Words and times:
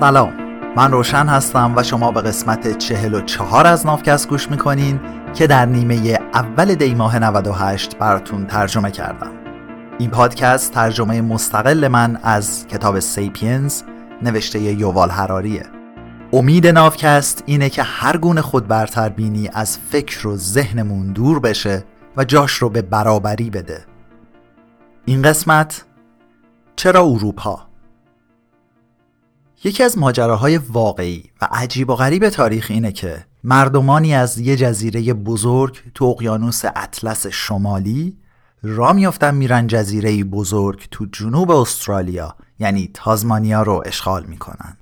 سلام. 0.00 0.32
من 0.76 0.92
روشن 0.92 1.26
هستم 1.26 1.72
و 1.76 1.82
شما 1.82 2.10
به 2.10 2.20
قسمت 2.20 2.78
چهل 2.78 3.14
و 3.14 3.20
چهار 3.20 3.66
از 3.66 3.86
نافکست 3.86 4.28
گوش 4.28 4.50
می‌کنین 4.50 5.00
که 5.34 5.46
در 5.46 5.66
نیمه 5.66 6.18
اول 6.34 6.74
دی 6.74 6.94
ماه 6.94 7.18
98 7.18 7.98
براتون 7.98 8.46
ترجمه 8.46 8.90
کردم. 8.90 9.30
این 9.98 10.10
پادکست 10.10 10.72
ترجمه 10.72 11.20
مستقل 11.20 11.88
من 11.88 12.18
از 12.22 12.66
کتاب 12.66 13.00
سیپینز 13.00 13.82
نوشته 14.22 14.60
یووال 14.60 15.10
هراریه 15.10 15.66
امید 16.32 16.66
نافکست 16.66 17.42
اینه 17.46 17.68
که 17.70 17.82
هر 17.82 18.16
گونه 18.16 18.40
خود 18.40 18.68
برتر 18.68 19.08
بینی 19.08 19.50
از 19.52 19.78
فکر 19.78 20.28
و 20.28 20.36
ذهنمون 20.36 21.12
دور 21.12 21.40
بشه 21.40 21.84
و 22.16 22.24
جاش 22.24 22.52
رو 22.52 22.68
به 22.68 22.82
برابری 22.82 23.50
بده. 23.50 23.84
این 25.04 25.22
قسمت 25.22 25.84
چرا 26.76 27.00
اروپا؟ 27.00 27.73
یکی 29.64 29.82
از 29.82 29.98
ماجراهای 29.98 30.56
واقعی 30.58 31.30
و 31.42 31.48
عجیب 31.52 31.90
و 31.90 31.94
غریب 31.94 32.28
تاریخ 32.28 32.66
اینه 32.70 32.92
که 32.92 33.24
مردمانی 33.44 34.14
از 34.14 34.38
یه 34.38 34.56
جزیره 34.56 35.14
بزرگ 35.14 35.82
تو 35.94 36.04
اقیانوس 36.04 36.62
اطلس 36.64 37.26
شمالی 37.26 38.16
را 38.62 38.92
میافتن 38.92 39.34
میرن 39.34 39.66
جزیره 39.66 40.24
بزرگ 40.24 40.88
تو 40.90 41.06
جنوب 41.12 41.50
استرالیا 41.50 42.36
یعنی 42.58 42.90
تازمانیا 42.94 43.62
رو 43.62 43.82
اشغال 43.86 44.24
می‌کنن 44.24 44.76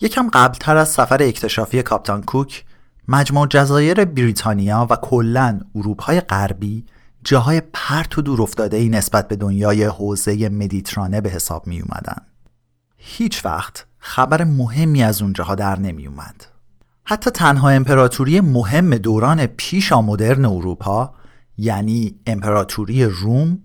یکم 0.00 0.30
قبلتر 0.32 0.76
از 0.76 0.88
سفر 0.88 1.22
اکتشافی 1.22 1.82
کاپتان 1.82 2.22
کوک 2.22 2.64
مجموع 3.08 3.46
جزایر 3.46 4.04
بریتانیا 4.04 4.86
و 4.90 4.96
کلا 4.96 5.60
اروپای 5.74 6.20
غربی 6.20 6.86
جاهای 7.24 7.62
پرت 7.72 8.18
و 8.18 8.22
دور 8.22 8.42
افتاده 8.42 8.76
ای 8.76 8.88
نسبت 8.88 9.28
به 9.28 9.36
دنیای 9.36 9.84
حوزه 9.84 10.48
مدیترانه 10.48 11.20
به 11.20 11.30
حساب 11.30 11.66
می 11.66 11.80
اومدن. 11.80 12.30
هیچ 13.02 13.44
وقت 13.44 13.86
خبر 13.98 14.44
مهمی 14.44 15.02
از 15.02 15.22
اونجاها 15.22 15.54
در 15.54 15.78
نمی 15.78 16.06
اومد. 16.06 16.46
حتی 17.04 17.30
تنها 17.30 17.68
امپراتوری 17.70 18.40
مهم 18.40 18.96
دوران 18.96 19.46
پیش 19.46 19.92
مدرن 19.92 20.44
اروپا 20.44 21.14
یعنی 21.58 22.14
امپراتوری 22.26 23.04
روم 23.04 23.58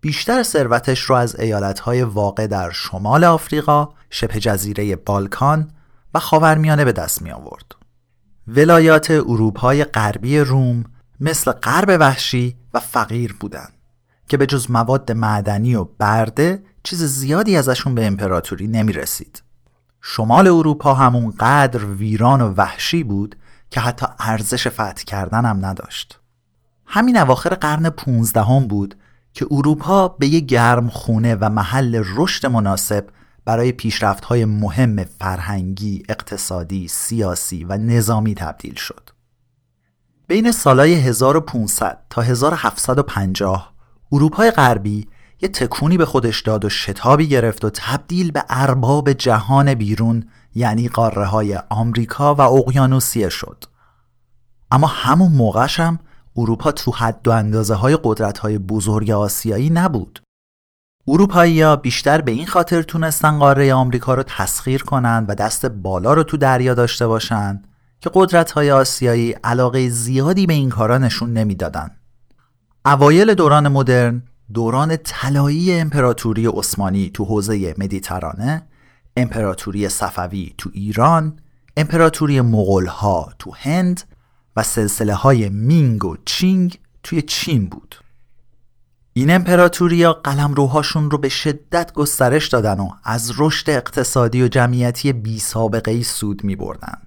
بیشتر 0.00 0.42
ثروتش 0.42 1.00
رو 1.00 1.16
از 1.16 1.40
ایالتهای 1.40 2.02
واقع 2.02 2.46
در 2.46 2.70
شمال 2.70 3.24
آفریقا، 3.24 3.88
شبه 4.10 4.40
جزیره 4.40 4.96
بالکان 4.96 5.70
و 6.14 6.18
خاورمیانه 6.18 6.84
به 6.84 6.92
دست 6.92 7.22
می 7.22 7.30
آورد. 7.30 7.74
ولایات 8.46 9.10
اروپای 9.10 9.84
غربی 9.84 10.38
روم 10.38 10.84
مثل 11.20 11.52
غرب 11.52 11.96
وحشی 12.00 12.56
و 12.74 12.80
فقیر 12.80 13.36
بودند 13.40 13.72
که 14.32 14.38
به 14.38 14.46
جز 14.46 14.70
مواد 14.70 15.12
معدنی 15.12 15.74
و 15.74 15.84
برده 15.84 16.62
چیز 16.82 17.02
زیادی 17.02 17.56
ازشون 17.56 17.94
به 17.94 18.06
امپراتوری 18.06 18.66
نمی 18.66 18.92
رسید. 18.92 19.42
شمال 20.00 20.46
اروپا 20.48 20.94
همون 20.94 21.30
قدر 21.40 21.84
ویران 21.84 22.40
و 22.40 22.54
وحشی 22.56 23.04
بود 23.04 23.36
که 23.70 23.80
حتی 23.80 24.06
ارزش 24.18 24.68
فتح 24.68 25.04
کردن 25.06 25.44
هم 25.44 25.66
نداشت. 25.66 26.20
همین 26.86 27.16
اواخر 27.16 27.54
قرن 27.54 27.90
15 27.90 28.42
هم 28.42 28.66
بود 28.66 28.94
که 29.32 29.46
اروپا 29.50 30.08
به 30.08 30.26
یه 30.26 30.40
گرم 30.40 30.88
خونه 30.88 31.34
و 31.34 31.48
محل 31.48 32.02
رشد 32.16 32.46
مناسب 32.46 33.06
برای 33.44 33.72
پیشرفت 33.72 34.24
های 34.24 34.44
مهم 34.44 35.04
فرهنگی، 35.04 36.02
اقتصادی، 36.08 36.88
سیاسی 36.88 37.64
و 37.64 37.76
نظامی 37.76 38.34
تبدیل 38.34 38.74
شد. 38.74 39.10
بین 40.26 40.52
سالهای 40.52 40.94
1500 40.94 41.98
تا 42.10 42.22
1750 42.22 43.71
اروپای 44.12 44.50
غربی 44.50 45.08
یه 45.42 45.48
تکونی 45.48 45.98
به 45.98 46.06
خودش 46.06 46.42
داد 46.42 46.64
و 46.64 46.68
شتابی 46.68 47.28
گرفت 47.28 47.64
و 47.64 47.70
تبدیل 47.70 48.30
به 48.30 48.44
ارباب 48.48 49.12
جهان 49.12 49.74
بیرون 49.74 50.24
یعنی 50.54 50.88
قاره 50.88 51.24
های 51.24 51.56
آمریکا 51.70 52.34
و 52.34 52.40
اقیانوسیه 52.40 53.28
شد. 53.28 53.64
اما 54.70 54.86
همون 54.86 55.32
موقعش 55.32 55.80
هم 55.80 55.98
اروپا 56.36 56.72
تو 56.72 56.90
حد 56.90 57.28
و 57.28 57.30
اندازه 57.30 57.74
های 57.74 57.98
قدرت 58.04 58.38
های 58.38 58.58
بزرگ 58.58 59.10
آسیایی 59.10 59.70
نبود. 59.70 60.22
اروپایی 61.08 61.62
ها 61.62 61.76
بیشتر 61.76 62.20
به 62.20 62.32
این 62.32 62.46
خاطر 62.46 62.82
تونستن 62.82 63.38
قاره 63.38 63.74
آمریکا 63.74 64.14
رو 64.14 64.22
تسخیر 64.22 64.82
کنند 64.82 65.30
و 65.30 65.34
دست 65.34 65.66
بالا 65.66 66.14
رو 66.14 66.22
تو 66.22 66.36
دریا 66.36 66.74
داشته 66.74 67.06
باشند 67.06 67.68
که 68.00 68.10
قدرت 68.14 68.50
های 68.50 68.70
آسیایی 68.70 69.32
علاقه 69.32 69.88
زیادی 69.88 70.46
به 70.46 70.52
این 70.52 70.70
کارا 70.70 70.98
نشون 70.98 71.32
نمی‌دادن. 71.32 71.90
اوایل 72.86 73.34
دوران 73.34 73.68
مدرن 73.68 74.22
دوران 74.54 74.96
طلایی 74.96 75.72
امپراتوری 75.72 76.46
عثمانی 76.46 77.10
تو 77.14 77.24
حوزه 77.24 77.74
مدیترانه، 77.78 78.62
امپراتوری 79.16 79.88
صفوی 79.88 80.54
تو 80.58 80.70
ایران، 80.72 81.38
امپراتوری 81.76 82.40
مغول 82.40 82.86
ها 82.86 83.32
تو 83.38 83.52
هند 83.54 84.02
و 84.56 84.62
سلسله 84.62 85.14
های 85.14 85.48
مینگ 85.48 86.04
و 86.04 86.16
چینگ 86.24 86.78
توی 87.02 87.22
چین 87.22 87.66
بود. 87.66 87.96
این 89.12 89.30
امپراتوریا 89.30 90.12
قلمروهاشون 90.12 91.10
رو 91.10 91.18
به 91.18 91.28
شدت 91.28 91.92
گسترش 91.92 92.48
دادن 92.48 92.80
و 92.80 92.88
از 93.04 93.32
رشد 93.38 93.70
اقتصادی 93.70 94.42
و 94.42 94.48
جمعیتی 94.48 95.12
بی 95.12 95.38
سابقه 95.38 95.90
ای 95.90 96.02
سود 96.02 96.44
می 96.44 96.56
بردن. 96.56 96.98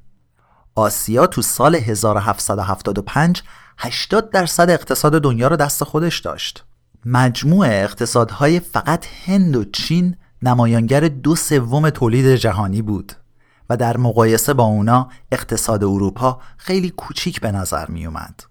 آسیا 0.76 1.28
تو 1.28 1.42
سال 1.42 1.76
1775 1.76 3.44
80 3.78 4.30
درصد 4.30 4.70
اقتصاد 4.70 5.22
دنیا 5.22 5.48
رو 5.48 5.56
دست 5.56 5.84
خودش 5.84 6.20
داشت. 6.20 6.66
مجموع 7.06 7.68
اقتصادهای 7.70 8.60
فقط 8.60 9.06
هند 9.26 9.56
و 9.56 9.64
چین 9.64 10.16
نمایانگر 10.42 11.00
دو 11.00 11.36
سوم 11.36 11.90
تولید 11.90 12.36
جهانی 12.36 12.82
بود 12.82 13.14
و 13.70 13.78
در 13.78 13.98
مقایسه 13.98 14.54
با 14.54 14.64
اونا 14.64 15.10
اقتصاد 15.32 15.84
اروپا 15.84 16.40
خیلی 16.58 16.90
کوچیک 16.90 17.42
به 17.42 17.52
نظر 17.52 17.88
می 17.88 18.06
اومد. 18.06 18.44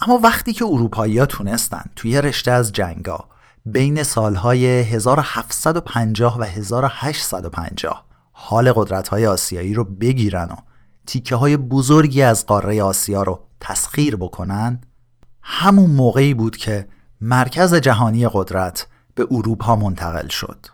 اما 0.00 0.18
وقتی 0.18 0.52
که 0.52 0.64
اروپایی 0.64 1.18
ها 1.18 1.26
تونستن 1.26 1.84
توی 1.96 2.20
رشته 2.20 2.50
از 2.50 2.72
جنگا 2.72 3.28
بین 3.66 4.02
سالهای 4.02 4.66
1750 4.66 6.40
و 6.40 6.42
1850 6.42 8.04
حال 8.32 8.72
قدرت 8.72 9.08
های 9.08 9.26
آسیایی 9.26 9.74
رو 9.74 9.84
بگیرن 9.84 10.48
و 10.50 10.56
تیکه 11.06 11.36
های 11.36 11.56
بزرگی 11.56 12.22
از 12.22 12.46
قاره 12.46 12.82
آسیا 12.82 13.22
رو 13.22 13.49
تسخیر 13.60 14.16
بکنن 14.16 14.80
همون 15.42 15.90
موقعی 15.90 16.34
بود 16.34 16.56
که 16.56 16.88
مرکز 17.20 17.74
جهانی 17.74 18.28
قدرت 18.32 18.86
به 19.14 19.26
اروپا 19.30 19.76
منتقل 19.76 20.28
شد 20.28 20.66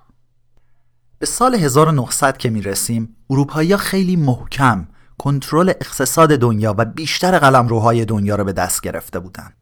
به 1.18 1.26
سال 1.26 1.54
1900 1.54 2.36
که 2.36 2.50
می 2.50 2.62
رسیم 2.62 3.16
اروپایی 3.30 3.76
خیلی 3.76 4.16
محکم 4.16 4.88
کنترل 5.18 5.68
اقتصاد 5.68 6.36
دنیا 6.36 6.74
و 6.78 6.84
بیشتر 6.84 7.38
قلمروهای 7.38 8.04
دنیا 8.04 8.36
رو 8.36 8.44
به 8.44 8.52
دست 8.52 8.80
گرفته 8.80 9.18
بودند. 9.18 9.56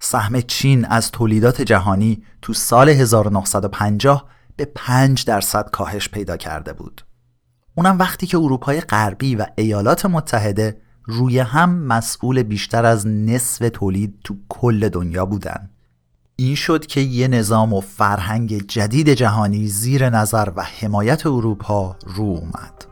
سهم 0.00 0.40
چین 0.40 0.84
از 0.84 1.10
تولیدات 1.10 1.62
جهانی 1.62 2.22
تو 2.42 2.52
سال 2.52 2.88
1950 2.88 4.28
به 4.56 4.64
5 4.64 5.24
درصد 5.24 5.70
کاهش 5.70 6.08
پیدا 6.08 6.36
کرده 6.36 6.72
بود. 6.72 7.02
اونم 7.74 7.98
وقتی 7.98 8.26
که 8.26 8.38
اروپای 8.38 8.80
غربی 8.80 9.36
و 9.36 9.46
ایالات 9.56 10.06
متحده 10.06 10.80
روی 11.10 11.38
هم 11.38 11.70
مسئول 11.70 12.42
بیشتر 12.42 12.86
از 12.86 13.06
نصف 13.06 13.70
تولید 13.72 14.14
تو 14.24 14.36
کل 14.48 14.88
دنیا 14.88 15.26
بودن. 15.26 15.70
این 16.36 16.54
شد 16.54 16.86
که 16.86 17.00
یه 17.00 17.28
نظام 17.28 17.72
و 17.72 17.80
فرهنگ 17.80 18.66
جدید 18.66 19.08
جهانی 19.08 19.66
زیر 19.68 20.10
نظر 20.10 20.52
و 20.56 20.62
حمایت 20.62 21.26
اروپا 21.26 21.96
رو 22.06 22.22
اومد. 22.22 22.87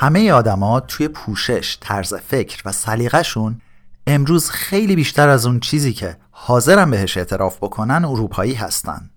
همه 0.00 0.32
آدما 0.32 0.80
توی 0.80 1.08
پوشش، 1.08 1.78
طرز 1.80 2.14
فکر 2.14 2.62
و 2.64 2.72
سلیقه‌شون 2.72 3.60
امروز 4.06 4.50
خیلی 4.50 4.96
بیشتر 4.96 5.28
از 5.28 5.46
اون 5.46 5.60
چیزی 5.60 5.92
که 5.92 6.16
حاضرن 6.30 6.90
بهش 6.90 7.16
اعتراف 7.16 7.56
بکنن 7.56 8.04
اروپایی 8.04 8.54
هستن. 8.54 9.10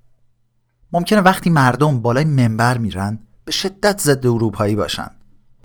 ممکنه 0.91 1.21
وقتی 1.21 1.49
مردم 1.49 1.99
بالای 1.99 2.23
منبر 2.23 2.77
میرن 2.77 3.19
به 3.45 3.51
شدت 3.51 4.01
ضد 4.01 4.27
اروپایی 4.27 4.75
باشن. 4.75 5.09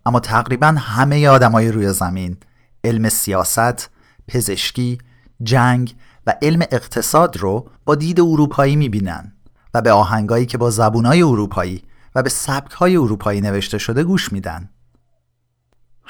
اما 0.07 0.21
تقریبا 0.21 0.67
همه 0.67 1.29
آدمای 1.29 1.73
روی 1.73 1.93
زمین 1.93 2.37
علم 2.85 3.09
سیاست، 3.09 3.91
پزشکی، 4.29 4.99
جنگ 5.43 5.95
و 6.27 6.35
علم 6.43 6.63
اقتصاد 6.71 7.37
رو 7.37 7.71
با 7.85 7.95
دید 7.95 8.21
اروپایی 8.21 8.77
می‌بینن 8.77 9.33
و 9.75 9.83
به 9.83 9.93
آهنگایی 9.93 10.47
که 10.47 10.59
با 10.59 10.71
زبونای 10.71 11.23
اروپایی 11.23 11.83
و 12.15 12.23
به 12.23 12.31
سبکهای 12.31 12.97
اروپایی 12.97 13.41
نوشته 13.41 13.79
شده 13.79 14.05
گوش 14.05 14.33
میدن. 14.33 14.71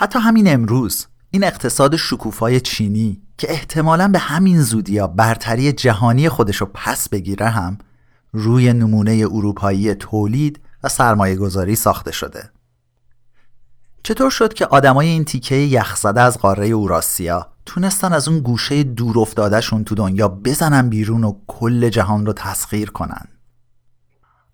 حتی 0.00 0.18
همین 0.18 0.52
امروز 0.52 1.06
این 1.30 1.44
اقتصاد 1.44 1.96
شکوفای 1.96 2.60
چینی 2.60 3.22
که 3.38 3.52
احتمالا 3.52 4.08
به 4.08 4.18
همین 4.18 4.62
زودیا 4.62 5.06
برتری 5.06 5.72
جهانی 5.72 6.28
خودشو 6.28 6.66
پس 6.74 7.08
بگیره 7.08 7.48
هم 7.48 7.78
روی 8.32 8.72
نمونه 8.72 9.26
اروپایی 9.30 9.94
تولید 9.94 10.60
و 10.84 10.88
سرمایه 10.88 11.36
گذاری 11.36 11.76
ساخته 11.76 12.12
شده. 12.12 12.50
چطور 14.02 14.30
شد 14.30 14.54
که 14.54 14.66
آدمای 14.66 15.08
این 15.08 15.24
تیکه 15.24 15.54
یخزده 15.54 16.20
از 16.20 16.38
قاره 16.38 16.66
اوراسیا 16.66 17.46
تونستن 17.66 18.12
از 18.12 18.28
اون 18.28 18.40
گوشه 18.40 18.82
دور 18.82 19.18
افتادهشون 19.18 19.84
تو 19.84 19.94
دنیا 19.94 20.28
بزنن 20.28 20.88
بیرون 20.88 21.24
و 21.24 21.34
کل 21.46 21.88
جهان 21.88 22.26
رو 22.26 22.32
تسخیر 22.32 22.90
کنن؟ 22.90 23.28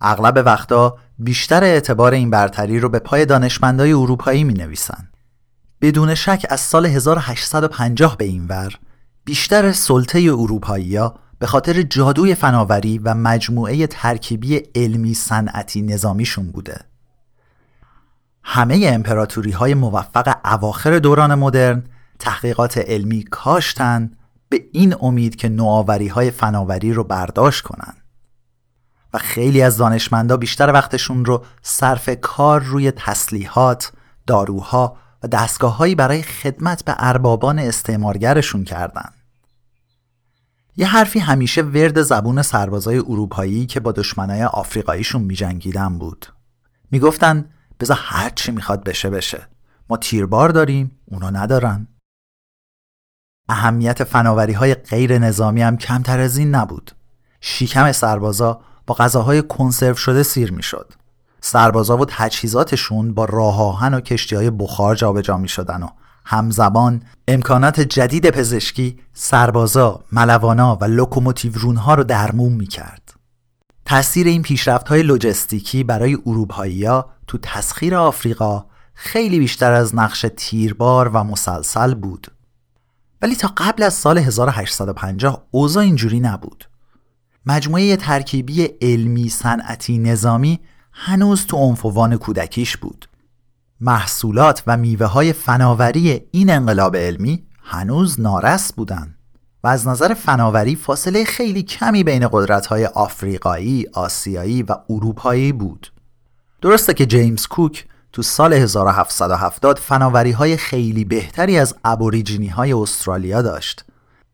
اغلب 0.01 0.43
وقتا 0.45 0.97
بیشتر 1.19 1.63
اعتبار 1.63 2.13
این 2.13 2.29
برتری 2.29 2.79
رو 2.79 2.89
به 2.89 2.99
پای 2.99 3.25
دانشمندای 3.25 3.93
اروپایی 3.93 4.43
می 4.43 4.53
نویسن. 4.53 5.07
بدون 5.85 6.15
شک 6.15 6.45
از 6.49 6.59
سال 6.59 6.85
1850 6.85 8.17
به 8.17 8.25
این 8.25 8.47
ور 8.47 8.79
بیشتر 9.25 9.71
سلطه 9.71 10.19
اروپایی 10.19 10.95
ها 10.95 11.15
به 11.39 11.47
خاطر 11.47 11.81
جادوی 11.81 12.35
فناوری 12.35 12.97
و 12.97 13.13
مجموعه 13.13 13.87
ترکیبی 13.87 14.61
علمی 14.75 15.13
صنعتی 15.13 15.81
نظامیشون 15.81 16.51
بوده. 16.51 16.81
همه 18.43 18.89
امپراتوری 18.93 19.51
های 19.51 19.73
موفق 19.73 20.37
اواخر 20.45 20.99
دوران 20.99 21.35
مدرن 21.35 21.83
تحقیقات 22.19 22.77
علمی 22.77 23.23
کاشتن 23.23 24.11
به 24.49 24.65
این 24.71 24.95
امید 25.01 25.35
که 25.35 25.49
نوآوری 25.49 26.07
های 26.07 26.31
فناوری 26.31 26.93
رو 26.93 27.03
برداشت 27.03 27.63
کنن 27.63 27.93
و 29.13 29.17
خیلی 29.17 29.61
از 29.61 29.77
دانشمندا 29.77 30.37
بیشتر 30.37 30.71
وقتشون 30.73 31.25
رو 31.25 31.43
صرف 31.61 32.09
کار 32.21 32.63
روی 32.63 32.91
تسلیحات، 32.91 33.91
داروها 34.27 34.97
دستگاههایی 35.27 35.95
برای 35.95 36.21
خدمت 36.21 36.85
به 36.85 36.95
اربابان 36.97 37.59
استعمارگرشون 37.59 38.63
کردن. 38.63 39.09
یه 40.77 40.87
حرفی 40.87 41.19
همیشه 41.19 41.61
ورد 41.61 42.01
زبون 42.01 42.41
سربازای 42.41 42.97
اروپایی 42.97 43.65
که 43.65 43.79
با 43.79 43.91
دشمنای 43.91 44.43
آفریقاییشون 44.43 45.21
میجنگیدن 45.21 45.97
بود. 45.97 46.25
می‌گفتن 46.91 47.49
بذار 47.79 47.97
هر 48.01 48.29
چی 48.29 48.51
می‌خواد 48.51 48.83
بشه 48.83 49.09
بشه. 49.09 49.47
ما 49.89 49.97
تیربار 49.97 50.49
داریم، 50.49 50.99
اونا 51.05 51.29
ندارن. 51.29 51.87
اهمیت 53.49 54.03
فناوری 54.03 54.53
های 54.53 54.73
غیر 54.73 55.17
نظامی 55.17 55.61
هم 55.61 55.77
کمتر 55.77 56.19
از 56.19 56.37
این 56.37 56.55
نبود. 56.55 56.91
شیکم 57.41 57.91
سربازا 57.91 58.61
با 58.87 58.95
غذاهای 58.95 59.41
کنسرو 59.41 59.95
شده 59.95 60.23
سیر 60.23 60.51
می‌شد. 60.53 60.93
سربازا 61.45 61.97
و 61.97 62.05
تجهیزاتشون 62.05 63.13
با 63.13 63.25
راه 63.25 63.61
آهن 63.61 63.93
و 63.93 64.01
کشتی 64.01 64.35
های 64.35 64.49
بخار 64.49 64.95
جابجا 64.95 65.37
می 65.37 65.47
شدن 65.47 65.83
و 65.83 65.87
همزمان 66.25 67.01
امکانات 67.27 67.79
جدید 67.79 68.29
پزشکی 68.29 68.99
سربازا، 69.13 70.03
ملوانا 70.11 70.77
و 70.81 70.85
لوکوموتیورونها 70.85 71.93
رو 71.93 72.03
درمون 72.03 72.53
می 72.53 72.67
کرد. 72.67 73.13
تأثیر 73.85 74.27
این 74.27 74.41
پیشرفت 74.41 74.87
های 74.87 75.03
لوجستیکی 75.03 75.83
برای 75.83 76.17
اروپایی 76.25 76.89
تو 77.27 77.37
تسخیر 77.41 77.95
آفریقا 77.95 78.65
خیلی 78.93 79.39
بیشتر 79.39 79.71
از 79.71 79.95
نقش 79.95 80.25
تیربار 80.37 81.07
و 81.07 81.23
مسلسل 81.23 81.93
بود. 81.93 82.27
ولی 83.21 83.35
تا 83.35 83.53
قبل 83.57 83.83
از 83.83 83.93
سال 83.93 84.17
1850 84.17 85.47
اوضاع 85.51 85.83
اینجوری 85.83 86.19
نبود. 86.19 86.69
مجموعه 87.45 87.95
ترکیبی 87.95 88.69
علمی 88.81 89.29
صنعتی 89.29 89.97
نظامی 89.97 90.59
هنوز 90.97 91.45
تو 91.45 91.57
عنفوان 91.57 92.17
کودکیش 92.17 92.77
بود. 92.77 93.09
محصولات 93.81 94.63
و 94.67 94.77
میوه 94.77 95.05
های 95.05 95.33
فناوری 95.33 96.21
این 96.31 96.49
انقلاب 96.49 96.95
علمی 96.95 97.43
هنوز 97.63 98.19
نارس 98.19 98.73
بودن 98.73 99.15
و 99.63 99.67
از 99.67 99.87
نظر 99.87 100.13
فناوری 100.13 100.75
فاصله 100.75 101.25
خیلی 101.25 101.63
کمی 101.63 102.03
بین 102.03 102.27
قدرت 102.31 102.65
های 102.65 102.85
آفریقایی، 102.85 103.85
آسیایی 103.93 104.63
و 104.63 104.75
اروپایی 104.89 105.51
بود. 105.51 105.93
درسته 106.61 106.93
که 106.93 107.05
جیمز 107.05 107.47
کوک 107.47 107.85
تو 108.11 108.21
سال 108.21 108.53
1770 108.53 109.79
فناوری 109.79 110.31
های 110.31 110.57
خیلی 110.57 111.05
بهتری 111.05 111.57
از 111.57 111.75
ابوریجینی 111.85 112.47
های 112.47 112.73
استرالیا 112.73 113.41
داشت 113.41 113.85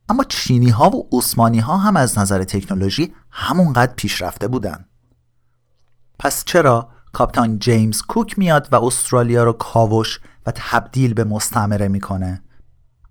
اما 0.09 0.23
چینی 0.23 0.69
ها 0.69 0.89
و 0.89 1.07
عثمانی 1.11 1.59
ها 1.59 1.77
هم 1.77 1.97
از 1.97 2.19
نظر 2.19 2.43
تکنولوژی 2.43 3.13
همونقدر 3.31 3.93
پیشرفته 3.95 4.47
بودن 4.47 4.85
پس 6.23 6.45
چرا 6.45 6.89
کاپتان 7.13 7.59
جیمز 7.59 8.01
کوک 8.01 8.39
میاد 8.39 8.67
و 8.71 8.75
استرالیا 8.75 9.43
رو 9.43 9.53
کاوش 9.53 10.19
و 10.45 10.51
تبدیل 10.55 11.13
به 11.13 11.23
مستعمره 11.23 11.87
می‌کنه 11.87 12.41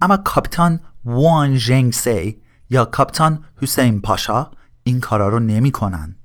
اما 0.01 0.17
کاپتان 0.17 0.81
وان 1.05 1.57
جنگ 1.57 1.93
سی 1.93 2.43
یا 2.71 2.85
کاپتان 2.85 3.45
حسین 3.62 4.01
پاشا 4.01 4.51
این 4.83 5.01
کارا 5.01 5.29
رو 5.29 5.39
نمی‌کنن 5.39 6.17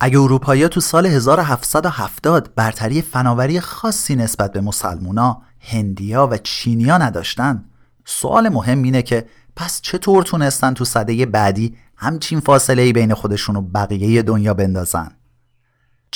اگه 0.00 0.20
اروپایی 0.20 0.68
تو 0.68 0.80
سال 0.80 1.06
1770 1.06 2.54
برتری 2.54 3.02
فناوری 3.02 3.60
خاصی 3.60 4.16
نسبت 4.16 4.52
به 4.52 4.60
مسلمونا، 4.60 5.42
هندیا 5.60 6.28
و 6.30 6.36
چینیا 6.36 6.98
نداشتن 6.98 7.64
سوال 8.04 8.48
مهم 8.48 8.82
اینه 8.82 9.02
که 9.02 9.26
پس 9.56 9.80
چطور 9.80 10.22
تونستن 10.22 10.74
تو 10.74 10.84
صده 10.84 11.26
بعدی 11.26 11.76
همچین 11.96 12.40
فاصله 12.40 12.92
بین 12.92 13.14
خودشون 13.14 13.56
و 13.56 13.60
بقیه 13.60 14.22
دنیا 14.22 14.54
بندازن؟ 14.54 15.10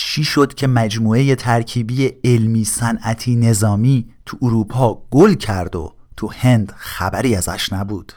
چی 0.00 0.24
شد 0.24 0.54
که 0.54 0.66
مجموعه 0.66 1.34
ترکیبی 1.34 2.12
علمی 2.24 2.64
صنعتی 2.64 3.36
نظامی 3.36 4.08
تو 4.26 4.38
اروپا 4.42 5.02
گل 5.10 5.34
کرد 5.34 5.76
و 5.76 5.94
تو 6.16 6.28
هند 6.28 6.72
خبری 6.76 7.36
ازش 7.36 7.72
نبود؟ 7.72 8.12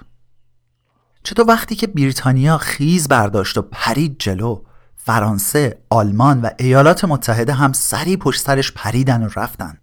چطور 1.23 1.47
وقتی 1.47 1.75
که 1.75 1.87
بریتانیا 1.87 2.57
خیز 2.57 3.07
برداشت 3.07 3.57
و 3.57 3.61
پرید 3.61 4.15
جلو 4.19 4.63
فرانسه، 4.95 5.81
آلمان 5.89 6.41
و 6.41 6.49
ایالات 6.59 7.05
متحده 7.05 7.53
هم 7.53 7.73
سری 7.73 8.17
پشت 8.17 8.41
سرش 8.41 8.71
پریدن 8.71 9.23
و 9.23 9.29
رفتن 9.35 9.77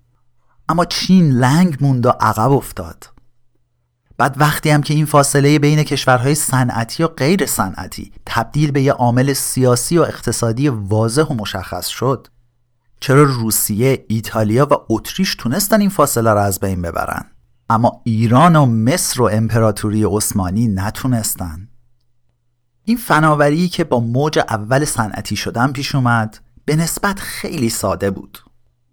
اما 0.69 0.85
چین 0.85 1.31
لنگ 1.31 1.77
موند 1.81 2.07
و 2.07 2.11
عقب 2.21 2.53
افتاد 2.53 3.07
بعد 4.19 4.35
وقتی 4.41 4.71
هم 4.71 4.83
که 4.83 4.95
این 4.95 5.05
فاصله 5.05 5.59
بین 5.59 5.83
کشورهای 5.83 6.35
صنعتی 6.35 7.03
و 7.03 7.07
غیر 7.07 7.47
صنعتی 7.47 8.13
تبدیل 8.27 8.71
به 8.71 8.83
یه 8.83 8.93
عامل 8.93 9.33
سیاسی 9.33 9.99
و 9.99 10.03
اقتصادی 10.03 10.69
واضح 10.69 11.23
و 11.23 11.35
مشخص 11.35 11.87
شد 11.87 12.27
چرا 13.01 13.23
روسیه، 13.23 14.05
ایتالیا 14.09 14.69
و 14.71 14.75
اتریش 14.89 15.35
تونستن 15.35 15.81
این 15.81 15.91
فاصله 15.91 16.33
را 16.33 16.43
از 16.43 16.61
بین 16.61 16.83
ببرن؟ 16.83 17.25
اما 17.71 18.01
ایران 18.05 18.57
و 18.57 18.67
مصر 18.67 19.23
و 19.23 19.29
امپراتوری 19.33 20.05
عثمانی 20.05 20.69
نتونستن. 20.69 21.69
این 22.85 22.97
فناوری 22.97 23.69
که 23.69 23.85
با 23.85 24.01
موج 24.01 24.39
اول 24.39 24.85
صنعتی 24.85 25.37
شدن 25.37 25.73
پیش 25.73 25.95
اومد 25.95 26.39
به 26.65 26.77
نسبت 26.77 27.19
خیلی 27.21 27.71
ساده 27.71 28.11
بود. 28.11 28.39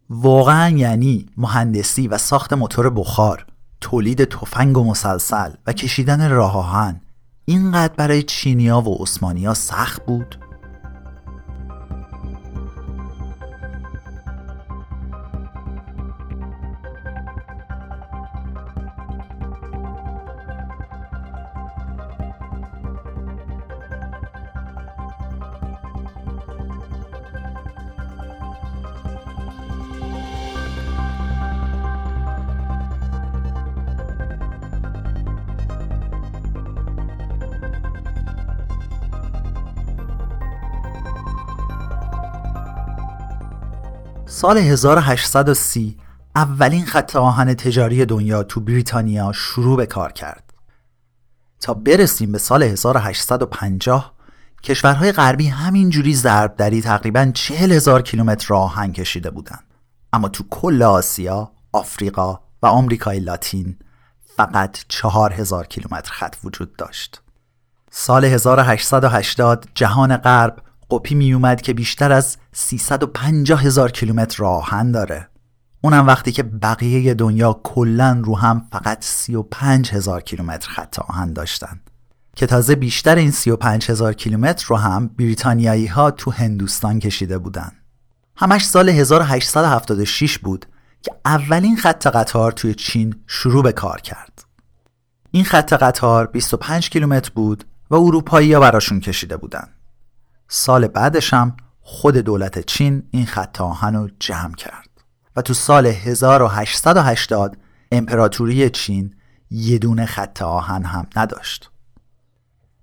واقعا 0.10 0.70
یعنی 0.70 1.26
مهندسی 1.38 2.08
و 2.08 2.18
ساخت 2.18 2.54
موتور 2.54 2.90
بخار. 2.90 3.46
تولید 3.86 4.24
تفنگ 4.24 4.78
و 4.78 4.84
مسلسل 4.84 5.52
و 5.68 5.74
کشیدن 5.74 6.30
راه 6.30 6.58
آهن 6.58 7.02
اینقدر 7.46 7.94
برای 7.98 8.24
چینیا 8.24 8.82
و 8.82 9.04
عثمانیا 9.04 9.54
سخت 9.54 10.06
بود؟ 10.06 10.40
سال 44.28 44.58
1830 44.58 45.98
اولین 46.36 46.86
خط 46.86 47.16
آهن 47.16 47.54
تجاری 47.54 48.06
دنیا 48.06 48.44
تو 48.44 48.60
بریتانیا 48.60 49.32
شروع 49.32 49.78
به 49.78 49.86
کار 49.86 50.12
کرد. 50.12 50.54
تا 51.60 51.74
برسیم 51.74 52.32
به 52.32 52.38
سال 52.38 52.64
1850 52.64 54.16
کشورهای 54.64 55.12
غربی 55.12 55.48
همینجوری 55.48 56.16
ضرب 56.16 56.56
دری 56.56 56.82
تقریبا 56.82 57.32
چهل 57.34 57.72
هزار 57.72 58.02
کیلومتر 58.02 58.54
آهن 58.54 58.92
کشیده 58.92 59.30
بودند. 59.30 59.64
اما 60.14 60.30
تو 60.30 60.44
کل 60.50 60.84
آسیا، 60.84 61.52
آفریقا 61.74 62.40
و 62.62 62.68
آمریکای 62.68 63.20
لاتین 63.20 63.78
فقط 64.38 64.78
چهار 64.88 65.34
هزار 65.34 65.68
کیلومتر 65.68 66.12
خط 66.12 66.36
وجود 66.44 66.76
داشت. 66.76 67.22
سال 67.92 68.26
1880 68.26 69.68
جهان 69.76 70.18
غرب 70.18 70.58
قپی 70.96 71.16
می 71.16 71.34
اومد 71.34 71.62
که 71.62 71.74
بیشتر 71.74 72.12
از 72.12 72.38
350 72.54 73.64
هزار 73.64 73.92
کیلومتر 73.92 74.36
راهن 74.38 74.92
داره. 74.92 75.30
اونم 75.82 76.08
وقتی 76.08 76.32
که 76.32 76.44
بقیه 76.44 77.14
دنیا 77.14 77.60
کلا 77.64 78.22
رو 78.24 78.38
هم 78.38 78.68
فقط 78.72 78.98
35 79.04 79.92
هزار 79.92 80.22
کیلومتر 80.22 80.70
خط 80.70 81.00
آهن 81.00 81.34
داشتن. 81.34 81.80
که 82.36 82.46
تازه 82.46 82.76
بیشتر 82.76 83.16
این 83.16 83.32
35 83.32 83.90
هزار 83.90 84.14
کیلومتر 84.14 84.66
رو 84.68 84.76
هم 84.76 85.08
بریتانیایی 85.08 85.88
ها 85.88 86.12
تو 86.12 86.32
هندوستان 86.32 87.00
کشیده 87.00 87.38
بودن. 87.38 87.72
همش 88.36 88.66
سال 88.66 88.90
1876 88.90 90.38
بود 90.38 90.66
که 91.02 91.12
اولین 91.26 91.78
خط 91.78 92.08
قطار 92.08 92.52
توی 92.52 92.74
چین 92.74 93.16
شروع 93.28 93.64
به 93.64 93.72
کار 93.72 94.02
کرد. 94.02 94.46
این 95.32 95.44
خط 95.44 95.74
قطار 95.74 96.28
25 96.28 96.90
کیلومتر 96.90 97.32
بود 97.36 97.64
و 97.90 97.96
اروپایی 97.96 98.54
ها 98.54 98.60
براشون 98.60 99.00
کشیده 99.00 99.38
بودن. 99.38 99.75
سال 100.48 100.88
بعدش 100.88 101.34
هم 101.34 101.58
خود 101.82 102.18
دولت 102.18 102.60
چین 102.60 103.04
این 103.12 103.26
خط 103.26 103.62
آهن 103.62 103.96
رو 103.96 104.10
جمع 104.20 104.56
کرد. 104.56 104.90
و 105.36 105.42
تو 105.42 105.54
سال 105.54 105.86
1880 105.86 107.58
امپراتوری 107.92 108.70
چین 108.70 109.16
یه 109.52 109.78
دونه 109.78 110.06
خط 110.06 110.42
آهن 110.42 110.84
هم 110.84 111.08
نداشت. 111.16 111.72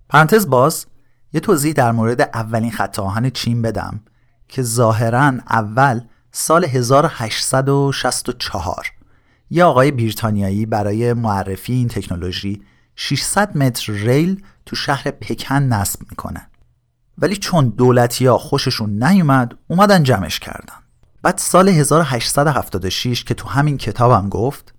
پرانتز 0.09 0.49
باز 0.49 0.87
یه 1.33 1.41
توضیح 1.41 1.73
در 1.73 1.93
مورد 1.93 2.21
اولین 2.21 2.71
خط 2.71 2.99
آهن 2.99 3.31
چین 3.31 3.63
بدم 3.63 4.01
که 4.49 4.63
ظاهرا 4.63 5.33
اول 5.51 6.01
سال 6.33 6.65
1864 6.65 8.93
یه 9.51 9.65
آقای 9.65 9.91
بریتانیایی 9.91 10.67
برای 10.67 11.13
معرفی 11.13 11.73
این 11.73 11.89
تکنولوژی 11.89 12.63
600 12.97 13.57
متر 13.57 13.93
ریل 13.93 14.45
تو 14.67 14.77
شهر 14.77 15.11
پکن 15.11 15.63
نصب 15.63 16.01
می‌کنه. 16.11 16.49
ولی 17.23 17.37
چون 17.37 17.69
دولتی 17.69 18.27
ها 18.27 18.39
خوششون 18.39 19.05
نیومد 19.05 19.55
اومدن 19.69 20.03
جمعش 20.03 20.39
کردن. 20.39 20.75
بعد 21.23 21.39
سال 21.39 21.69
1876 21.69 23.25
که 23.25 23.35
تو 23.35 23.49
همین 23.49 23.79
کتابم 23.79 24.29
گفت 24.29 24.75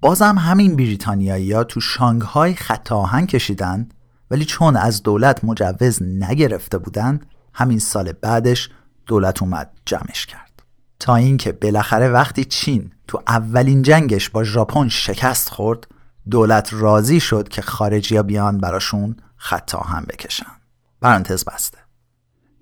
بازم 0.00 0.38
همین 0.38 0.76
بریتانیایی 0.76 1.52
ها 1.52 1.64
تو 1.64 1.80
شانگهای 1.80 2.54
خط 2.54 2.92
آهن 2.92 3.26
کشیدن 3.26 3.88
ولی 4.30 4.44
چون 4.44 4.76
از 4.76 5.02
دولت 5.02 5.44
مجوز 5.44 6.02
نگرفته 6.02 6.78
بودن 6.78 7.20
همین 7.54 7.78
سال 7.78 8.12
بعدش 8.12 8.70
دولت 9.06 9.42
اومد 9.42 9.70
جمعش 9.86 10.26
کرد. 10.26 10.62
تا 10.98 11.16
اینکه 11.16 11.52
بالاخره 11.52 12.08
وقتی 12.08 12.44
چین 12.44 12.92
تو 13.08 13.22
اولین 13.28 13.82
جنگش 13.82 14.30
با 14.30 14.44
ژاپن 14.44 14.88
شکست 14.88 15.48
خورد 15.48 15.86
دولت 16.30 16.68
راضی 16.72 17.20
شد 17.20 17.48
که 17.48 17.62
خارجی 17.62 18.22
بیان 18.22 18.58
براشون 18.58 19.16
خط 19.36 19.74
آهن 19.74 20.04
بکشن. 20.08 20.61
پرانتز 21.02 21.44
بسته 21.44 21.78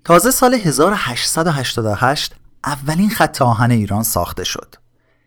تازه 0.03 0.31
سال 0.31 0.53
1888 0.53 2.35
اولین 2.63 3.09
خط 3.09 3.41
آهن 3.41 3.71
ایران 3.71 4.03
ساخته 4.03 4.43
شد 4.43 4.75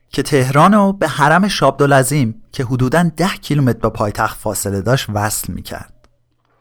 که 0.08 0.22
تهران 0.22 0.72
رو 0.74 0.92
به 0.92 1.08
حرم 1.08 1.48
شابدالعظیم 1.48 2.42
که 2.52 2.64
حدوداً 2.64 3.10
10 3.16 3.28
کیلومتر 3.28 3.78
با 3.78 3.90
پایتخت 3.90 4.40
فاصله 4.40 4.80
داشت 4.80 5.06
وصل 5.14 5.52
می‌کرد. 5.52 6.08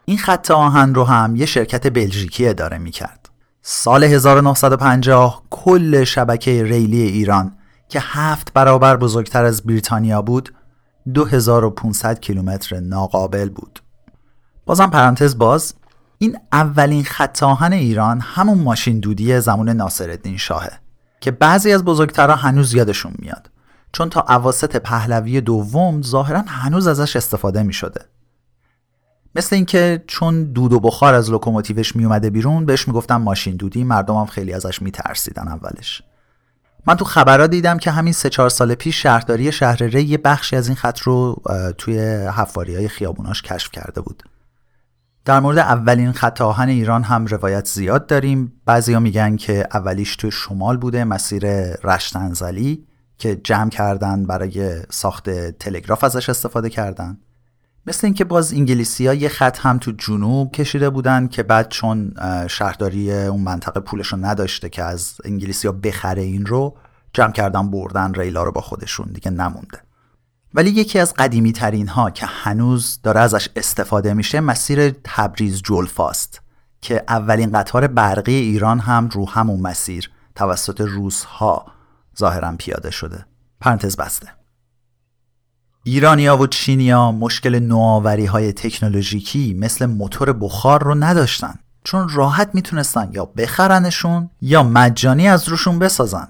این 0.06 0.18
خط 0.18 0.52
آهن 0.52 0.96
رو 0.96 1.04
هم 1.04 1.36
یه 1.36 1.46
شرکت 1.46 1.88
بلژیکی 1.88 2.48
اداره 2.48 2.78
می‌کرد. 2.78 3.30
سال 3.62 4.04
1950 4.04 5.44
کل 5.50 6.04
شبکه 6.04 6.64
ریلی 6.64 7.02
ایران 7.02 7.56
که 7.90 8.00
هفت 8.02 8.54
برابر 8.54 8.98
بزرگتر 8.98 9.46
از 9.46 9.64
بریتانیا 9.64 10.22
بود 10.22 10.54
2500 11.14 12.20
کیلومتر 12.20 12.80
ناقابل 12.80 13.50
بود. 13.50 13.80
بازم 14.66 14.90
پرانتز 14.90 15.38
باز 15.38 15.74
این 16.24 16.38
اولین 16.52 17.04
خط 17.04 17.44
آهن 17.44 17.74
ایران 17.74 18.20
همون 18.22 18.58
ماشین 18.58 19.00
دودی 19.00 19.40
زمان 19.40 19.70
ناصرالدین 19.70 20.38
شاهه 20.38 20.72
که 21.22 21.32
بعضی 21.32 21.74
از 21.74 21.84
بزرگترها 21.84 22.36
هنوز 22.36 22.74
یادشون 22.74 23.14
میاد. 23.20 23.50
چون 23.92 24.10
تا 24.10 24.26
اواسط 24.30 24.76
پهلوی 24.76 25.42
دوم 25.42 26.02
ظاهرا 26.02 26.42
هنوز 26.48 26.88
ازش 26.88 27.16
استفاده 27.16 27.64
می 27.64 27.74
شده. 27.74 28.02
مثل 29.36 29.56
اینکه 29.56 30.04
چون 30.08 30.44
دود 30.44 30.74
و 30.74 30.80
بخار 30.80 31.14
از 31.14 31.32
لوکوموتیوش 31.32 31.96
می 31.96 32.06
اومده 32.06 32.30
بیرون 32.30 32.66
بهش 32.66 32.88
می‌گفتن 32.88 33.16
ماشین 33.16 33.56
دودی 33.56 33.84
مردم 33.84 34.16
هم 34.16 34.26
خیلی 34.26 34.54
ازش 34.54 34.82
میترسیدن 34.82 35.48
اولش. 35.48 36.02
من 36.88 36.96
تو 36.96 37.06
خبرها 37.06 37.48
دیدم 37.48 37.78
که 37.78 37.92
همین 37.92 38.14
سه 38.14 38.30
چهار 38.30 38.50
سال 38.50 38.76
پیش 38.76 39.04
شهرداری 39.04 39.52
شهر 39.52 39.84
ری 39.84 40.04
یه 40.04 40.18
بخشی 40.18 40.56
از 40.56 40.68
این 40.68 40.76
خط 40.76 41.00
رو 41.00 41.42
توی 41.78 42.00
حفاری 42.28 42.76
های 42.76 42.88
خیابوناش 42.88 43.42
کشف 43.42 43.72
کرده 43.72 44.02
بود. 44.02 44.24
در 45.26 45.40
مورد 45.40 45.58
اولین 45.58 46.12
خط 46.12 46.42
آهن 46.42 46.70
ایران 46.70 47.04
هم 47.04 47.26
روایت 47.26 47.68
زیاد 47.68 48.08
داریم. 48.08 48.62
بعضیا 48.66 49.00
میگن 49.00 49.36
که 49.36 49.68
اولیش 49.74 50.16
توی 50.16 50.32
شمال 50.32 50.78
بوده 50.78 51.04
مسیر 51.04 51.46
رشتنزلی 51.76 52.88
که 53.18 53.36
جمع 53.36 53.70
کردن 53.70 54.26
برای 54.26 54.82
ساخت 54.90 55.30
تلگراف 55.50 56.04
ازش 56.04 56.30
استفاده 56.30 56.70
کردن. 56.70 57.18
مثل 57.88 58.08
اینکه 58.08 58.24
باز 58.24 58.54
انگلیسی 58.54 59.08
ها 59.08 59.14
یه 59.14 59.30
خط 59.30 59.60
هم 59.60 59.78
تو 59.78 59.92
جنوب 59.92 60.52
کشیده 60.52 60.90
بودن 60.90 61.28
که 61.28 61.44
بعد 61.44 61.70
چون 61.70 62.14
شهرداری 62.48 63.14
اون 63.14 63.42
منطقه 63.42 63.80
پولش 63.80 64.08
رو 64.08 64.18
نداشته 64.26 64.70
که 64.70 64.84
از 64.84 65.14
انگلیسی 65.26 65.68
ها 65.68 65.74
بخره 65.74 66.22
این 66.22 66.46
رو 66.46 66.78
جمع 67.14 67.32
کردن 67.32 67.72
بردن 67.72 68.14
ریلا 68.14 68.44
رو 68.44 68.52
با 68.52 68.62
خودشون. 68.62 69.08
دیگه 69.14 69.32
نمونده. 69.32 69.80
ولی 70.54 70.70
یکی 70.70 71.00
از 71.00 71.14
قدیمی 71.14 71.52
ترین 71.52 71.88
ها 71.88 72.10
که 72.10 72.26
هنوز 72.26 73.00
داره 73.04 73.20
ازش 73.20 73.50
استفاده 73.56 74.14
میشه 74.14 74.40
مسیر 74.40 74.90
تبریز 75.04 75.62
جلفاست 75.62 76.42
که 76.82 77.04
اولین 77.08 77.52
قطار 77.52 77.88
برقی 77.88 78.36
ایران 78.36 78.80
هم 78.80 79.10
رو 79.10 79.30
همون 79.30 79.60
مسیر 79.60 80.12
توسط 80.36 80.82
روس 80.82 81.24
ها 81.24 81.66
ظاهرا 82.20 82.56
پیاده 82.58 82.92
شده. 82.92 83.26
پرانتز 83.62 83.98
بسته. 83.98 84.28
ایرانیا 85.84 86.38
و 86.38 86.48
چینیا 86.48 87.12
مشکل 87.12 87.60
نوآوری 87.60 88.26
های 88.26 88.54
تکنولوژیکی 88.54 89.54
مثل 89.54 89.86
موتور 89.86 90.34
بخار 90.34 90.84
رو 90.84 90.96
نداشتن 90.96 91.60
چون 91.84 92.10
راحت 92.10 92.50
می‌تونستن 92.54 93.10
یا 93.14 93.26
بخرنشون 93.26 94.30
یا 94.42 94.64
مجانی 94.64 95.28
از 95.28 95.50
روشون 95.50 95.80
بسازن. 95.80 96.28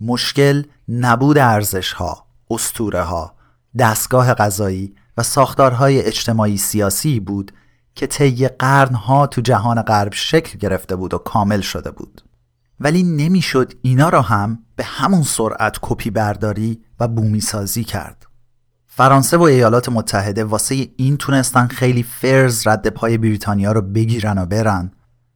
مشکل 0.00 0.62
نبود 0.88 1.38
ارزش 1.38 1.92
ها 1.92 2.23
استوره 2.54 3.02
ها 3.02 3.34
دستگاه 3.78 4.34
غذایی 4.34 4.94
و 5.16 5.22
ساختارهای 5.22 6.02
اجتماعی 6.02 6.56
سیاسی 6.56 7.20
بود 7.20 7.52
که 7.94 8.06
طی 8.06 8.48
قرنها 8.48 9.26
تو 9.26 9.40
جهان 9.40 9.82
غرب 9.82 10.12
شکل 10.12 10.58
گرفته 10.58 10.96
بود 10.96 11.14
و 11.14 11.18
کامل 11.18 11.60
شده 11.60 11.90
بود. 11.90 12.22
ولی 12.80 13.02
نمی‌شد 13.02 13.72
اینا 13.82 14.08
را 14.08 14.22
هم 14.22 14.58
به 14.76 14.84
همون 14.84 15.22
سرعت 15.22 15.78
کپی 15.82 16.10
برداری 16.10 16.80
و 17.00 17.08
بومی 17.08 17.40
سازی 17.40 17.84
کرد. 17.84 18.26
فرانسه 18.86 19.36
و 19.36 19.42
ایالات 19.42 19.88
متحده 19.88 20.44
واسه 20.44 20.88
این 20.96 21.16
تونستن 21.16 21.66
خیلی 21.66 22.02
فرز 22.02 22.66
رد 22.66 22.88
پای 22.88 23.18
بریتانیا 23.18 23.72
رو 23.72 23.82
بگیرن 23.82 24.38
و 24.38 24.46
برن 24.46 24.90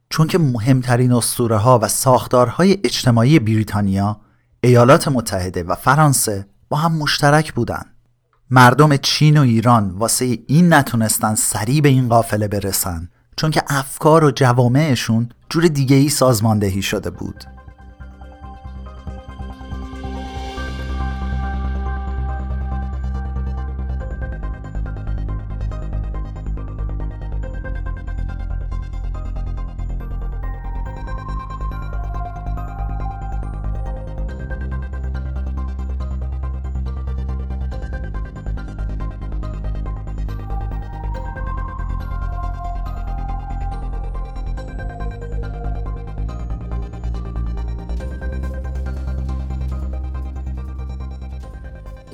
چون 0.09 0.27
که 0.27 0.37
مهمترین 0.37 1.11
اسطوره 1.11 1.57
ها 1.57 1.79
و 1.79 1.87
ساختارهای 1.87 2.77
اجتماعی 2.83 3.39
بریتانیا 3.39 4.19
ایالات 4.61 5.07
متحده 5.07 5.63
و 5.63 5.75
فرانسه 5.75 6.45
با 6.69 6.77
هم 6.77 6.97
مشترک 6.97 7.53
بودن. 7.53 7.85
مردم 8.49 8.97
چین 8.97 9.37
و 9.37 9.41
ایران 9.41 9.89
واسه 9.89 10.39
این 10.47 10.73
نتونستن 10.73 11.35
سریع 11.35 11.81
به 11.81 11.89
این 11.89 12.09
قافله 12.09 12.47
برسن 12.47 13.09
چون 13.35 13.51
که 13.51 13.63
افکار 13.67 14.23
و 14.23 14.31
جوامعشون 14.31 15.29
جور 15.49 15.67
دیگه 15.67 15.95
ای 15.95 16.09
سازماندهی 16.09 16.81
شده 16.81 17.09
بود. 17.09 17.58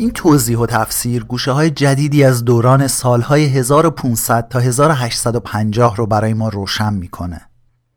این 0.05 0.13
توضیح 0.13 0.57
و 0.57 0.65
تفسیر 0.65 1.23
گوشه 1.23 1.51
های 1.51 1.69
جدیدی 1.69 2.23
از 2.23 2.45
دوران 2.45 2.87
سالهای 2.87 3.45
1500 3.45 4.47
تا 4.47 4.59
1850 4.59 5.95
رو 5.95 6.05
برای 6.05 6.33
ما 6.33 6.49
روشن 6.49 6.93
می‌کنه. 6.93 7.41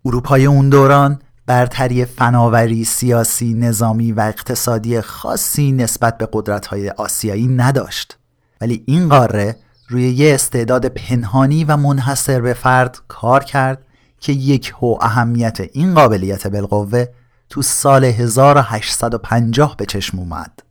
اروپای 0.04 0.46
اون 0.46 0.68
دوران 0.68 1.18
برتری 1.46 2.04
فناوری، 2.04 2.84
سیاسی، 2.84 3.54
نظامی 3.54 4.12
و 4.12 4.20
اقتصادی 4.20 5.00
خاصی 5.00 5.72
نسبت 5.72 6.18
به 6.18 6.28
قدرت‌های 6.32 6.90
آسیایی 6.90 7.48
نداشت. 7.48 8.18
ولی 8.60 8.84
این 8.86 9.08
قاره 9.08 9.56
روی 9.88 10.10
یه 10.10 10.34
استعداد 10.34 10.86
پنهانی 10.86 11.64
و 11.64 11.76
منحصر 11.76 12.40
به 12.40 12.54
فرد 12.54 12.98
کار 13.08 13.44
کرد 13.44 13.82
که 14.20 14.32
یک 14.32 14.74
هو 14.80 14.98
اهمیت 15.00 15.60
این 15.72 15.94
قابلیت 15.94 16.46
بالقوه 16.46 17.06
تو 17.50 17.62
سال 17.62 18.04
1850 18.04 19.76
به 19.76 19.86
چشم 19.86 20.18
اومد 20.18 20.67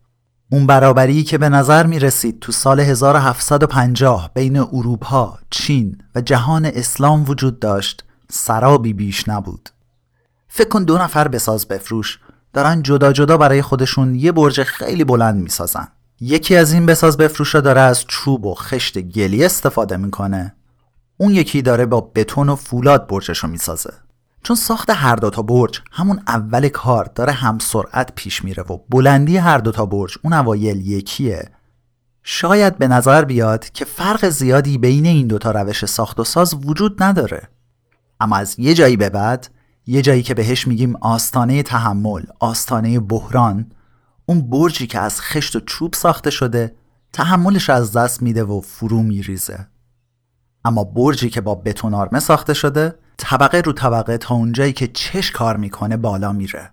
اون 0.50 0.66
برابری 0.66 1.24
که 1.24 1.38
به 1.38 1.48
نظر 1.48 1.86
می 1.86 1.98
رسید 1.98 2.40
تو 2.40 2.52
سال 2.52 2.80
1750 2.80 4.30
بین 4.34 4.56
اروپا، 4.56 5.38
چین 5.50 5.98
و 6.14 6.20
جهان 6.20 6.64
اسلام 6.64 7.24
وجود 7.28 7.58
داشت 7.58 8.04
سرابی 8.30 8.92
بیش 8.92 9.28
نبود. 9.28 9.68
فکر 10.48 10.68
کن 10.68 10.84
دو 10.84 10.98
نفر 10.98 11.28
بساز 11.28 11.68
بفروش 11.68 12.18
دارن 12.52 12.82
جدا 12.82 13.12
جدا 13.12 13.36
برای 13.36 13.62
خودشون 13.62 14.14
یه 14.14 14.32
برج 14.32 14.62
خیلی 14.62 15.04
بلند 15.04 15.42
می‌سازن. 15.42 15.88
یکی 16.20 16.56
از 16.56 16.72
این 16.72 16.86
بساز 16.86 17.16
بفروشا 17.16 17.60
داره 17.60 17.80
از 17.80 18.04
چوب 18.08 18.46
و 18.46 18.54
خشت 18.54 18.98
گلی 18.98 19.44
استفاده 19.44 19.96
می‌کنه. 19.96 20.54
اون 21.16 21.32
یکی 21.32 21.62
داره 21.62 21.86
با 21.86 22.00
بتون 22.00 22.48
و 22.48 22.56
فولاد 22.56 23.06
برجشو 23.08 23.48
می‌سازه. 23.48 23.94
چون 24.48 24.56
ساخت 24.56 24.90
هر 24.90 25.16
دوتا 25.16 25.42
برج 25.42 25.80
همون 25.92 26.20
اول 26.26 26.68
کار 26.68 27.10
داره 27.14 27.32
هم 27.32 27.58
سرعت 27.58 28.12
پیش 28.14 28.44
میره 28.44 28.62
و 28.62 28.78
بلندی 28.90 29.36
هر 29.36 29.58
دوتا 29.58 29.86
برج 29.86 30.18
اون 30.22 30.32
اوایل 30.32 30.86
یکیه. 30.86 31.50
شاید 32.22 32.78
به 32.78 32.88
نظر 32.88 33.24
بیاد 33.24 33.70
که 33.70 33.84
فرق 33.84 34.28
زیادی 34.28 34.78
بین 34.78 35.06
این 35.06 35.26
دوتا 35.26 35.50
روش 35.50 35.84
ساخت 35.84 36.20
و 36.20 36.24
ساز 36.24 36.54
وجود 36.54 37.02
نداره. 37.02 37.48
اما 38.20 38.36
از 38.36 38.58
یه 38.58 38.74
جایی 38.74 38.96
به 38.96 39.10
بعد 39.10 39.48
یه 39.86 40.02
جایی 40.02 40.22
که 40.22 40.34
بهش 40.34 40.66
میگیم 40.66 40.96
آستانه 40.96 41.62
تحمل 41.62 42.22
آستانه 42.40 43.00
بحران 43.00 43.72
اون 44.26 44.50
برجی 44.50 44.86
که 44.86 44.98
از 44.98 45.20
خشت 45.20 45.56
و 45.56 45.60
چوب 45.60 45.94
ساخته 45.94 46.30
شده 46.30 46.74
تحملش 47.12 47.70
از 47.70 47.92
دست 47.92 48.22
میده 48.22 48.44
و 48.44 48.60
فرو 48.60 49.02
میریزه. 49.02 49.68
اما 50.64 50.84
برجی 50.84 51.30
که 51.30 51.40
با 51.40 51.54
بتون 51.54 51.94
آرمه 51.94 52.20
ساخته 52.20 52.54
شده 52.54 52.94
طبقه 53.18 53.60
رو 53.60 53.72
طبقه 53.72 54.18
تا 54.18 54.34
اونجایی 54.34 54.72
که 54.72 54.86
چش 54.86 55.30
کار 55.30 55.56
می‌کنه 55.56 55.96
بالا 55.96 56.32
میره. 56.32 56.70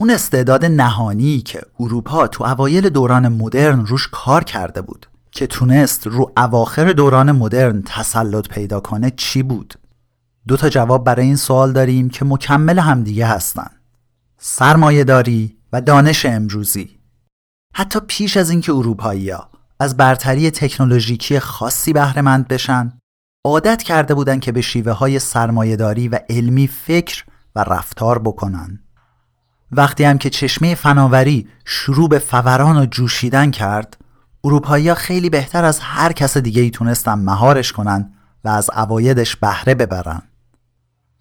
اون 0.00 0.10
استعداد 0.10 0.64
نهانی 0.64 1.40
که 1.40 1.62
اروپا 1.80 2.26
تو 2.26 2.44
اوایل 2.44 2.88
دوران 2.88 3.28
مدرن 3.28 3.86
روش 3.86 4.08
کار 4.12 4.44
کرده 4.44 4.82
بود 4.82 5.06
که 5.30 5.46
تونست 5.46 6.06
رو 6.06 6.32
اواخر 6.36 6.92
دوران 6.92 7.32
مدرن 7.32 7.82
تسلط 7.82 8.48
پیدا 8.48 8.80
کنه 8.80 9.12
چی 9.16 9.42
بود؟ 9.42 9.74
دو 10.48 10.56
تا 10.56 10.68
جواب 10.68 11.04
برای 11.04 11.26
این 11.26 11.36
سوال 11.36 11.72
داریم 11.72 12.10
که 12.10 12.24
مکمل 12.24 12.78
همدیگه 12.78 13.26
هستن. 13.26 13.70
سرمایه 14.38 15.04
داری 15.04 15.56
و 15.72 15.80
دانش 15.80 16.26
امروزی. 16.26 16.98
حتی 17.74 18.00
پیش 18.08 18.36
از 18.36 18.50
اینکه 18.50 18.72
اروپایی 18.72 19.30
ها 19.30 19.50
از 19.80 19.96
برتری 19.96 20.50
تکنولوژیکی 20.50 21.38
خاصی 21.40 21.92
بهرهمند 21.92 22.48
بشن 22.48 22.92
عادت 23.44 23.82
کرده 23.82 24.14
بودند 24.14 24.40
که 24.40 24.52
به 24.52 24.60
شیوه 24.60 24.92
های 24.92 25.18
سرمایهداری 25.18 26.08
و 26.08 26.18
علمی 26.30 26.66
فکر 26.66 27.24
و 27.56 27.64
رفتار 27.64 28.18
بکنن 28.18 28.80
وقتی 29.72 30.04
هم 30.04 30.18
که 30.18 30.30
چشمه 30.30 30.74
فناوری 30.74 31.48
شروع 31.64 32.08
به 32.08 32.18
فوران 32.18 32.76
و 32.76 32.86
جوشیدن 32.86 33.50
کرد 33.50 33.96
اروپایی 34.44 34.88
ها 34.88 34.94
خیلی 34.94 35.30
بهتر 35.30 35.64
از 35.64 35.80
هر 35.80 36.12
کس 36.12 36.36
دیگه 36.36 36.62
ای 36.62 36.70
تونستن 36.70 37.14
مهارش 37.14 37.72
کنن 37.72 38.12
و 38.44 38.48
از 38.48 38.70
اوایدش 38.76 39.36
بهره 39.36 39.74
ببرن. 39.74 40.22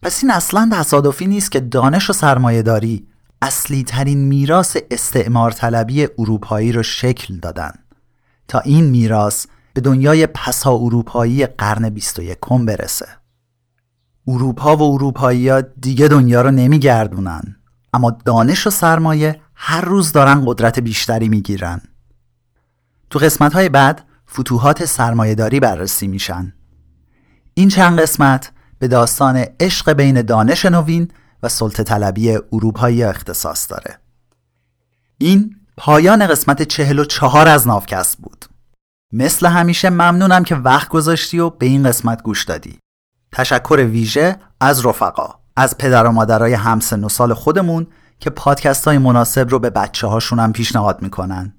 پس 0.02 0.24
این 0.24 0.32
اصلا 0.32 0.70
تصادفی 0.74 1.28
نیست 1.28 1.52
که 1.52 1.60
دانش 1.60 2.10
و 2.10 2.14
سرمایهداری 2.14 3.08
اصلی 3.42 3.84
ترین 3.84 4.18
میراث 4.18 4.78
استعمار 4.92 5.52
طلبی 5.52 6.08
اروپایی 6.20 6.72
رو 6.72 6.84
شکل 6.84 7.38
دادن. 7.40 7.72
تا 8.48 8.60
این 8.60 8.86
میراث 8.86 9.46
به 9.78 9.82
دنیای 9.82 10.28
پسا 10.28 10.72
اروپایی 10.72 11.46
قرن 11.46 11.90
21 11.90 12.38
برسه. 12.66 13.08
اروپا 14.28 14.78
و 14.78 14.94
اروپایی 14.94 15.50
ها 15.50 15.62
دیگه 15.62 16.08
دنیا 16.08 16.42
رو 16.42 16.52
نمیگردونن 16.52 17.56
اما 17.94 18.12
دانش 18.12 18.68
و 18.68 18.70
سرمایه 18.70 19.42
هر 19.56 19.82
روز 19.82 20.12
دارن 20.12 20.44
قدرت 20.46 20.80
بیشتری 20.80 21.30
می‌گیرن. 21.30 21.82
تو 23.10 23.20
قسمت 23.20 23.54
های 23.54 23.70
بعد 23.70 24.06
فتوحات 24.32 24.86
سرمایهداری 24.86 25.60
بررسی 25.60 26.08
میشن. 26.08 26.54
این 27.54 27.70
چند 27.70 28.00
قسمت 28.00 28.52
به 28.80 28.88
داستان 28.88 29.46
عشق 29.60 29.94
بین 29.94 30.22
دانش 30.22 30.66
نوین 30.66 31.12
و 31.44 31.50
سلطه 31.50 31.84
طلبی 31.84 32.38
اروپایی 32.52 33.04
اختصاص 33.04 33.72
داره. 33.72 34.00
این 35.18 35.56
پایان 35.78 36.28
قسمت 36.28 36.62
چهل 36.63 37.00
و 37.00 37.06
چهار 37.06 37.48
از 37.48 37.68
نافکست 37.68 38.18
بود. 38.18 38.37
مثل 39.12 39.48
همیشه 39.48 39.89
ممنونم 39.89 40.43
که 40.43 40.56
وقت 40.56 40.89
گذاشتی 40.89 41.39
و 41.39 41.50
به 41.50 41.65
این 41.65 41.84
قسمت 41.84 42.24
گوش 42.24 42.43
دادی. 42.43 42.80
تشکر 43.32 43.86
ویژه 43.91 44.36
از 44.62 44.86
رفقا 44.86 45.36
از 45.56 45.78
پدر 45.78 46.06
و 46.06 46.12
مادرای 46.12 46.54
همسن 46.54 47.04
و 47.04 47.10
سال 47.10 47.34
خودمون 47.34 47.88
که 48.20 48.30
پادکست 48.30 48.86
های 48.86 48.98
مناسب 48.98 49.50
رو 49.50 49.60
به 49.60 49.70
بچه 49.70 50.08
هاشون 50.08 50.39
هم 50.39 50.54
پیشنهاد 50.54 51.02
می‌کنن. 51.02 51.54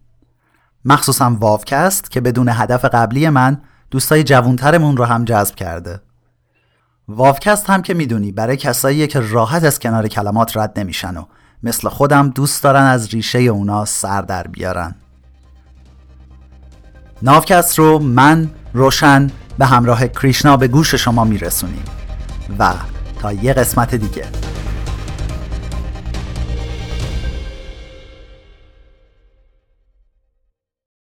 مخصوصا 0.85 1.37
واوکست 1.41 2.11
که 2.11 2.21
بدون 2.21 2.49
هدف 2.49 2.85
قبلی 2.85 3.29
من 3.29 3.61
دوستای 3.91 4.25
جوونترمون 4.25 4.97
رو 4.97 5.05
هم 5.05 5.25
جذب 5.25 5.55
کرده. 5.55 6.01
واوکست 7.09 7.71
هم 7.71 7.83
که 7.83 7.95
می‌دونی 7.95 8.33
برای 8.33 8.57
کسایی 8.57 9.07
که 9.07 9.21
راحت 9.21 9.65
از 9.65 9.79
کنار 9.79 10.09
کلمات 10.09 10.57
رد 10.57 10.79
نمیشن 10.79 11.17
و 11.17 11.25
مثل 11.63 11.89
خودم 11.89 12.29
دوست 12.29 12.63
دارن 12.63 12.83
از 12.83 13.09
ریشه 13.09 13.39
اونا 13.39 13.85
سر 13.85 14.23
در 14.23 14.47
بیارن. 14.47 14.95
ناوکست 17.23 17.79
رو 17.79 17.99
من 17.99 18.51
روشن 18.75 19.31
به 19.59 19.67
همراه 19.67 20.09
کریشنا 20.09 20.57
به 20.57 20.69
گوش 20.69 20.95
شما 20.95 21.25
میرسونیم. 21.25 21.85
و 22.59 22.75
تا 23.21 23.33
یه 23.33 23.53
قسمت 23.53 23.95
دیگه. 23.95 24.25